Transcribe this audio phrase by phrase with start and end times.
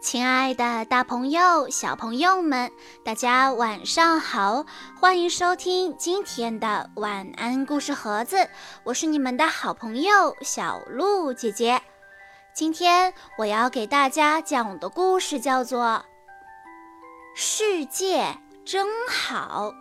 [0.00, 2.70] 亲爱的，大朋友、小朋友们，
[3.04, 4.64] 大家晚上好！
[5.00, 8.48] 欢迎收听今天的晚安故事盒子，
[8.84, 11.82] 我是你们的好朋友小鹿姐姐。
[12.54, 15.80] 今天我要给大家讲的故事叫做
[17.34, 19.72] 《世界真好》。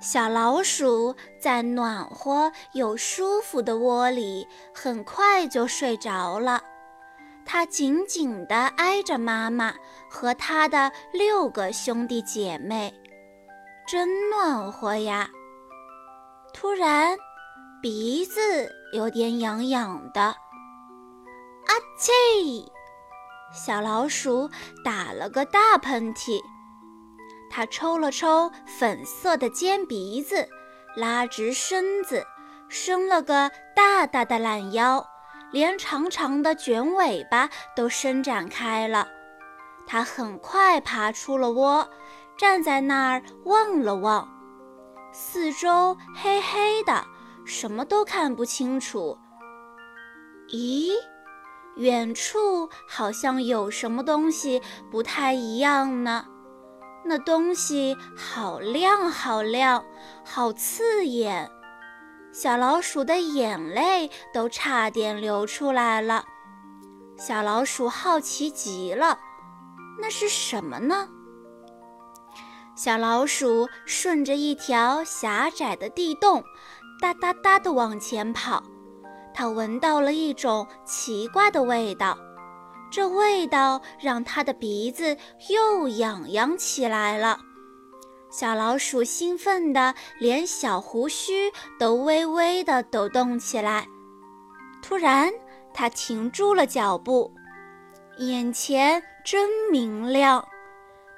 [0.00, 6.62] 小老鼠在暖和又舒服的窝里，很快就睡着了。
[7.50, 9.74] 它紧紧地挨着妈妈
[10.10, 12.92] 和它的六个兄弟姐妹，
[13.86, 15.30] 真暖和呀！
[16.52, 17.16] 突然，
[17.80, 20.36] 鼻子有点痒痒的，啊
[21.98, 22.70] 嚏！
[23.50, 24.50] 小老鼠
[24.84, 26.38] 打了个大喷嚏。
[27.48, 30.46] 它抽了抽粉色的尖鼻子，
[30.94, 32.26] 拉直身子，
[32.68, 35.07] 伸了个大大的懒腰。
[35.50, 39.08] 连长长的卷尾巴都伸展开了，
[39.86, 41.88] 它很快爬出了窝，
[42.36, 44.28] 站在那儿望了望，
[45.12, 47.04] 四周黑黑的，
[47.46, 49.18] 什么都看不清楚。
[50.48, 50.92] 咦，
[51.76, 56.26] 远处好像有什么东西不太一样呢？
[57.04, 59.82] 那东西好亮，好亮，
[60.24, 61.50] 好刺眼。
[62.32, 66.24] 小老鼠的眼泪都差点流出来了。
[67.16, 69.18] 小老鼠好奇极了，
[70.00, 71.08] 那是什么呢？
[72.76, 76.44] 小老鼠顺着一条狭窄的地洞，
[77.00, 78.62] 哒哒哒地往前跑。
[79.34, 82.16] 它闻到了一种奇怪的味道，
[82.90, 85.16] 这味道让它的鼻子
[85.48, 87.40] 又痒痒起来了。
[88.30, 93.86] 小老鼠兴奋的连小胡须都微微的抖动起来。
[94.82, 95.32] 突然，
[95.72, 97.32] 它停住了脚步，
[98.18, 100.46] 眼前真明亮。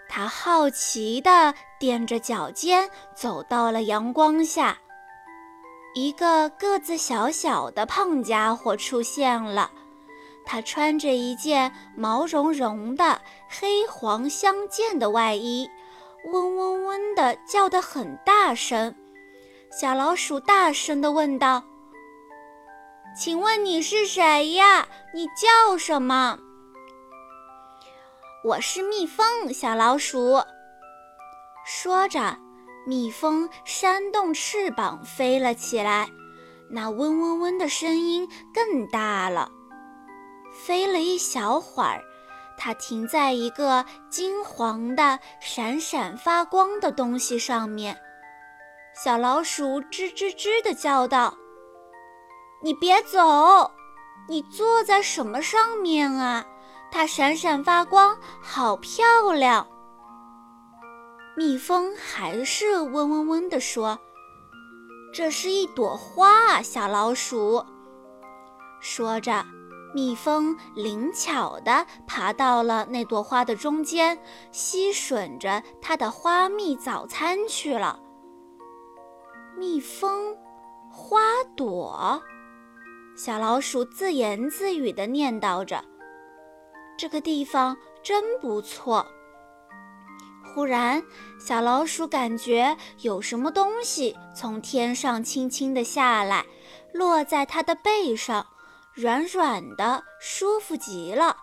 [0.08, 4.78] 它好奇的踮着脚尖走到了阳光下。
[5.94, 9.70] 一个个子小小的胖家伙出现了，
[10.44, 15.68] 他穿着一件毛茸茸的黑黄相间的外衣。
[16.24, 18.94] 嗡嗡嗡的叫得很大声，
[19.72, 21.64] 小老鼠大声地问道
[23.16, 24.86] ：“请问你是谁呀？
[25.14, 26.38] 你叫什么
[28.44, 30.42] ？”“我是蜜蜂。”小老鼠
[31.64, 32.36] 说着，
[32.86, 36.08] 蜜蜂扇动翅膀飞了起来，
[36.70, 39.50] 那嗡嗡嗡的声音更大了。
[40.52, 42.04] 飞了一小会儿。
[42.62, 47.98] 它停在一个金黄的、闪闪发光的东西上面，
[48.94, 51.34] 小老鼠吱吱吱地叫道
[52.62, 53.70] ：“你别走！
[54.28, 56.44] 你坐在什么上面啊？
[56.92, 59.66] 它闪闪发光，好漂亮！”
[61.34, 63.98] 蜜蜂还是嗡嗡嗡地说
[65.14, 67.64] ：“这是一朵花。”小老鼠
[68.82, 69.42] 说着。
[69.92, 74.18] 蜜蜂灵巧地爬到了那朵花的中间，
[74.52, 77.98] 吸吮着它的花蜜早餐去了。
[79.56, 80.36] 蜜蜂
[80.88, 81.18] 花
[81.56, 82.22] 朵，
[83.16, 85.84] 小老鼠自言自语地念叨着
[86.96, 89.04] ：“这个地方真不错。”
[90.54, 91.02] 忽然，
[91.38, 96.46] 小老鼠感觉有什么东西从天上轻轻地下来，
[96.92, 98.46] 落在它的背上。
[98.92, 101.36] 软软的，舒服极了。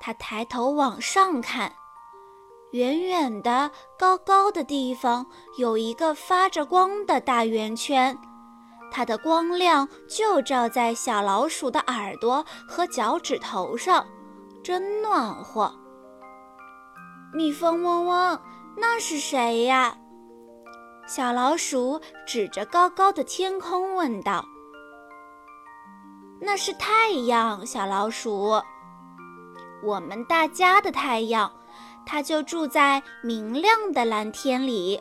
[0.00, 1.72] 他抬头往上看，
[2.72, 5.26] 远远的、高高的地方
[5.58, 8.16] 有一个发着光的大圆圈，
[8.90, 14.06] 它的光亮就照在小老鼠的耳朵和脚趾头上，
[14.62, 15.74] 真暖和。
[17.32, 18.40] 蜜蜂嗡嗡，
[18.76, 19.96] 那是谁呀？
[21.06, 24.44] 小老鼠指着高高的天空问道。
[26.44, 28.60] 那是太阳，小老鼠。
[29.80, 31.52] 我们大家的太阳，
[32.04, 35.00] 它就住在明亮的蓝天里。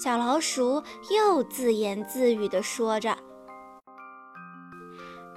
[0.00, 0.80] 小老鼠
[1.10, 3.18] 又自言自语地说着：“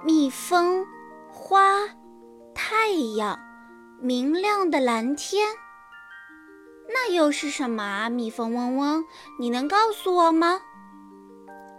[0.06, 0.86] 蜜蜂、
[1.32, 1.80] 花、
[2.54, 3.36] 太阳、
[4.00, 5.48] 明亮的蓝天，
[6.88, 9.04] 那又是什么啊？”蜜蜂嗡嗡，
[9.40, 10.60] 你能告诉我吗？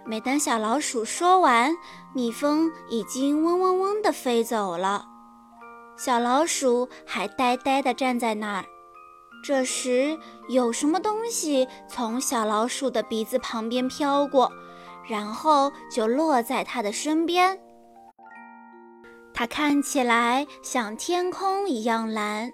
[0.05, 1.75] 每当小老鼠说完，
[2.13, 5.05] 蜜蜂已经嗡嗡嗡地飞走了。
[5.97, 8.65] 小老鼠还呆呆地站在那儿。
[9.45, 10.17] 这时，
[10.49, 14.51] 有什么东西从小老鼠的鼻子旁边飘过，
[15.07, 17.59] 然后就落在它的身边。
[19.33, 22.51] 它看起来像天空一样蓝，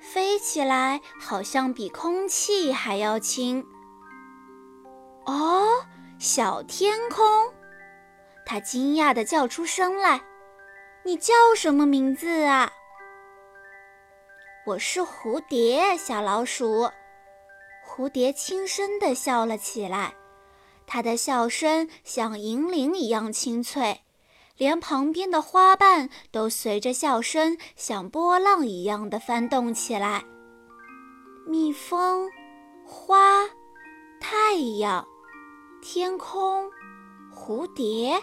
[0.00, 3.64] 飞起来好像比空气还要轻。
[5.26, 5.66] 哦，
[6.20, 7.50] 小天空！
[8.44, 10.20] 它惊讶地叫出声来
[11.02, 12.70] ：“你叫什么名字啊
[14.66, 16.90] ？”“我是蝴蝶，小老鼠。”
[17.82, 20.12] 蝴蝶轻声地笑了起来，
[20.86, 24.02] 它的笑声像银铃一样清脆。
[24.58, 30.22] 连旁边的花瓣都随着笑声像波浪一样的翻动起来。
[31.46, 32.30] 蜜蜂、
[32.84, 33.46] 花、
[34.20, 35.08] 太阳、
[35.82, 36.70] 天空、
[37.34, 38.22] 蝴蝶，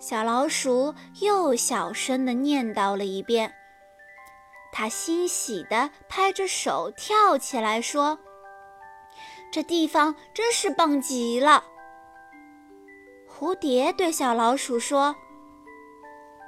[0.00, 3.54] 小老鼠又小声地念叨了一遍。
[4.72, 8.18] 它欣喜地拍着手跳起来说
[9.52, 11.62] ：“这地方真是棒极了！”
[13.30, 15.14] 蝴蝶对小老鼠说：“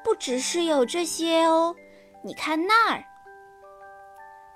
[0.02, 1.76] 不只是有这些哦，
[2.25, 3.05] 你看那儿。”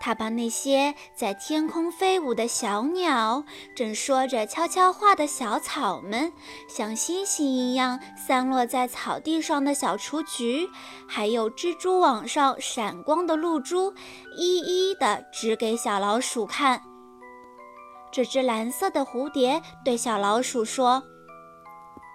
[0.07, 3.43] 他把那些在天空飞舞的小鸟、
[3.75, 6.33] 正说着悄悄话的小草们、
[6.69, 10.71] 像星星一样散落在草地上的小雏菊，
[11.09, 13.93] 还有蜘蛛网上闪光的露珠，
[14.39, 16.81] 一一的指给小老鼠看。
[18.13, 21.03] 这只蓝色的蝴蝶对小老鼠说。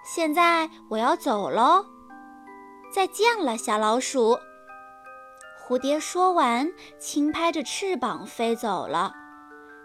[0.05, 1.85] 现在我要走喽，
[2.89, 4.39] 再见了，小老鼠。
[5.71, 6.69] 蝴蝶说完，
[6.99, 9.13] 轻拍着翅膀飞走了。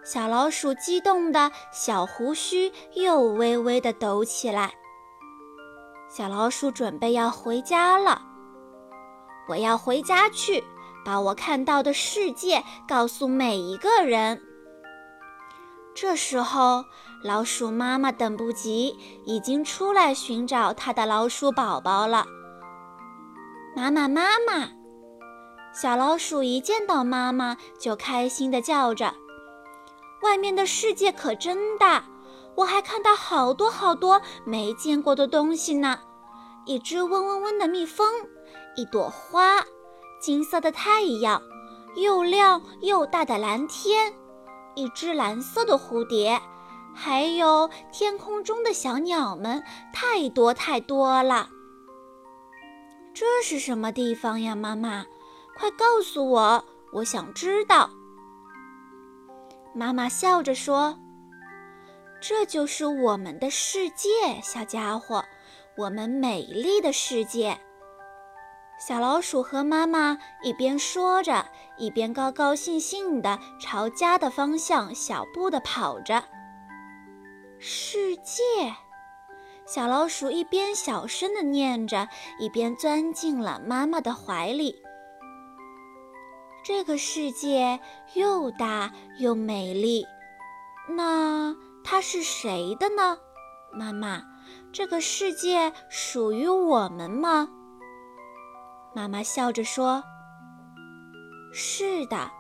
[0.05, 4.73] 小老鼠激动的小胡须又微微的抖起来。
[6.09, 8.21] 小老鼠准备要回家了，
[9.49, 10.65] 我要回家去，
[11.05, 14.43] 把我看到的世界告诉每一个人。
[15.95, 16.85] 这时候，
[17.23, 22.27] 老鼠妈妈等不及，已经出来寻找它的老鼠宝宝了。
[23.77, 24.69] 妈妈，妈妈！
[25.79, 29.13] 小老鼠一见到妈妈就开心地叫着
[30.25, 32.03] ：“外面的世界可真大！
[32.55, 36.01] 我还看到好多好多没见过的东西呢！
[36.65, 38.09] 一只嗡嗡嗡的蜜蜂，
[38.75, 39.63] 一朵花，
[40.19, 41.43] 金色的太阳，
[41.97, 44.15] 又亮又大的蓝天。”
[44.75, 46.41] 一只蓝色的蝴蝶，
[46.95, 49.63] 还有天空中的小鸟们，
[49.93, 51.51] 太多太多了。
[53.13, 55.05] 这是什么地方呀，妈妈？
[55.59, 57.89] 快告诉我，我想知道。
[59.75, 60.99] 妈妈笑着说
[62.21, 64.11] ：“这就是我们的世界，
[64.43, 65.25] 小家伙，
[65.77, 67.59] 我们美丽的世界。”
[68.79, 71.47] 小老鼠和妈妈一边说着，
[71.79, 76.23] 一边高高兴兴地朝家的方向小步地跑着。
[77.59, 78.43] 世界，
[79.67, 82.07] 小老鼠一边小声地念着，
[82.39, 84.83] 一边钻进了妈妈的怀里。
[86.67, 87.79] 这个世界
[88.15, 90.05] 又大又美丽，
[90.89, 91.55] 那
[91.85, 93.17] 它是谁的呢？
[93.73, 94.21] 妈妈，
[94.73, 97.49] 这个世界属于我们吗？
[98.97, 100.03] 妈妈笑着说
[101.55, 102.33] ：“是的，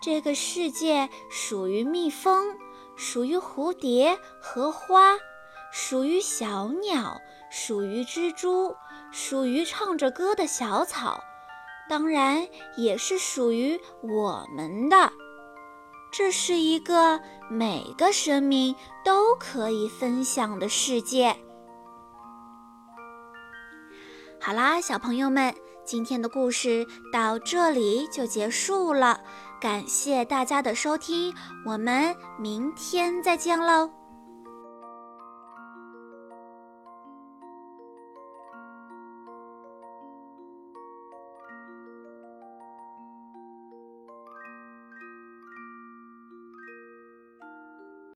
[0.00, 2.56] 这个世界属于蜜蜂，
[2.96, 5.18] 属于蝴蝶和花，
[5.70, 7.20] 属于小鸟，
[7.50, 8.74] 属于蜘蛛，
[9.12, 11.22] 属于唱着歌的小草，
[11.88, 15.12] 当然也是属于我们的。
[16.10, 21.36] 这是一个每个生命都可以分享的世界。”
[24.40, 25.54] 好啦，小朋友们。
[25.84, 29.22] 今天的故事到这里就结束了，
[29.58, 33.97] 感谢大家的收听，我们明天再见喽。